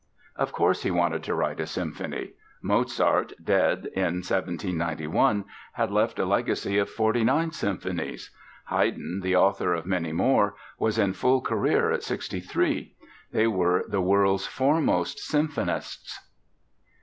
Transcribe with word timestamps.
Of 0.35 0.51
course 0.51 0.81
he 0.81 0.89
wanted 0.89 1.21
to 1.25 1.35
write 1.35 1.59
a 1.59 1.67
symphony. 1.67 2.31
Mozart, 2.63 3.33
dead 3.43 3.85
in 3.95 4.23
1791, 4.25 5.45
had 5.73 5.91
left 5.91 6.17
a 6.17 6.25
legacy 6.25 6.79
of 6.79 6.89
forty 6.89 7.23
nine 7.23 7.51
symphonies. 7.51 8.31
Haydn, 8.69 9.19
the 9.21 9.35
author 9.35 9.75
of 9.75 9.85
many 9.85 10.11
more, 10.11 10.55
was 10.79 10.97
in 10.97 11.13
full 11.13 11.39
career 11.41 11.91
at 11.91 12.01
63. 12.01 12.95
They 13.31 13.45
were 13.45 13.85
the 13.87 14.01
world's 14.01 14.47
foremost 14.47 15.19
symphonists. 15.19 16.17